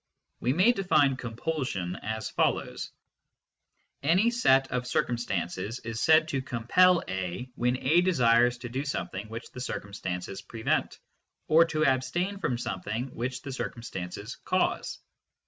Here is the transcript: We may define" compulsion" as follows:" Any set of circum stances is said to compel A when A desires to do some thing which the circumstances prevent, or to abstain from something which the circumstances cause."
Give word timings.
We 0.39 0.51
may 0.51 0.71
define" 0.71 1.15
compulsion" 1.17 1.95
as 2.15 2.31
follows:" 2.31 2.89
Any 4.01 4.31
set 4.31 4.71
of 4.71 4.87
circum 4.87 5.15
stances 5.19 5.77
is 5.81 6.01
said 6.01 6.27
to 6.29 6.41
compel 6.41 7.03
A 7.07 7.51
when 7.53 7.77
A 7.77 8.01
desires 8.01 8.57
to 8.59 8.69
do 8.69 8.83
some 8.83 9.09
thing 9.09 9.29
which 9.29 9.51
the 9.51 9.61
circumstances 9.61 10.41
prevent, 10.41 10.97
or 11.47 11.65
to 11.65 11.85
abstain 11.85 12.39
from 12.39 12.57
something 12.57 13.13
which 13.13 13.43
the 13.43 13.51
circumstances 13.51 14.37
cause." 14.43 14.97